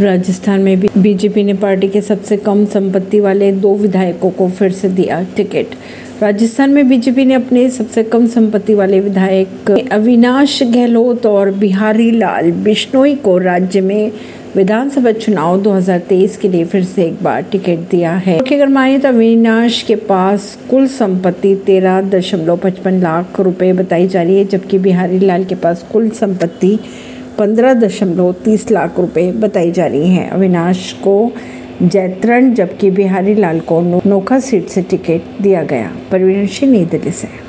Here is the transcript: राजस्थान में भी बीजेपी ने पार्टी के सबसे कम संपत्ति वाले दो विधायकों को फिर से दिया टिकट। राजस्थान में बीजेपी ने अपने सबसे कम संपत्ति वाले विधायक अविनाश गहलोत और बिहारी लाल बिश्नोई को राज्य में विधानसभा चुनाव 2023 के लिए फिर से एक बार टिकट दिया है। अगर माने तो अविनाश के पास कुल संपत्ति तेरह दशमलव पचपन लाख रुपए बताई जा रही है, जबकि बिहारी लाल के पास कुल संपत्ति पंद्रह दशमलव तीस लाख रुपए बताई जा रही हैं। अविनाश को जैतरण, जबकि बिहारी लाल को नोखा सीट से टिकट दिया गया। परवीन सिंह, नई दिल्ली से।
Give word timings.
राजस्थान 0.00 0.60
में 0.60 0.80
भी 0.80 0.88
बीजेपी 0.98 1.42
ने 1.44 1.54
पार्टी 1.54 1.88
के 1.88 2.00
सबसे 2.00 2.36
कम 2.36 2.64
संपत्ति 2.64 3.20
वाले 3.20 3.52
दो 3.52 3.74
विधायकों 3.74 4.30
को 4.30 4.48
फिर 4.48 4.72
से 4.72 4.88
दिया 4.88 5.22
टिकट। 5.36 5.74
राजस्थान 6.22 6.70
में 6.70 6.88
बीजेपी 6.88 7.24
ने 7.24 7.34
अपने 7.34 7.68
सबसे 7.70 8.02
कम 8.02 8.26
संपत्ति 8.26 8.74
वाले 8.74 9.00
विधायक 9.00 9.70
अविनाश 9.92 10.62
गहलोत 10.62 11.26
और 11.26 11.50
बिहारी 11.50 12.10
लाल 12.10 12.50
बिश्नोई 12.50 13.14
को 13.14 13.38
राज्य 13.38 13.80
में 13.80 14.12
विधानसभा 14.56 15.12
चुनाव 15.12 15.62
2023 15.62 16.36
के 16.36 16.48
लिए 16.48 16.64
फिर 16.64 16.84
से 16.84 17.04
एक 17.04 17.22
बार 17.22 17.42
टिकट 17.42 17.78
दिया 17.90 18.12
है। 18.16 18.38
अगर 18.38 18.68
माने 18.68 18.98
तो 18.98 19.08
अविनाश 19.08 19.82
के 19.82 19.96
पास 19.96 20.58
कुल 20.70 20.86
संपत्ति 20.86 21.54
तेरह 21.56 22.00
दशमलव 22.00 22.56
पचपन 22.56 23.00
लाख 23.00 23.40
रुपए 23.40 23.72
बताई 23.72 24.08
जा 24.08 24.22
रही 24.22 24.38
है, 24.38 24.44
जबकि 24.44 24.78
बिहारी 24.78 25.18
लाल 25.18 25.44
के 25.44 25.54
पास 25.54 25.86
कुल 25.92 26.10
संपत्ति 26.10 26.78
पंद्रह 27.38 27.74
दशमलव 27.74 28.32
तीस 28.32 28.70
लाख 28.70 29.00
रुपए 29.00 29.32
बताई 29.32 29.72
जा 29.72 29.86
रही 29.86 30.08
हैं। 30.08 30.30
अविनाश 30.30 30.92
को 30.92 31.32
जैतरण, 31.82 32.54
जबकि 32.54 32.90
बिहारी 32.90 33.34
लाल 33.34 33.60
को 33.60 34.02
नोखा 34.06 34.38
सीट 34.38 34.66
से 34.66 34.82
टिकट 34.82 35.42
दिया 35.42 35.62
गया। 35.62 35.92
परवीन 36.12 36.46
सिंह, 36.46 36.72
नई 36.72 36.84
दिल्ली 36.84 37.10
से। 37.10 37.42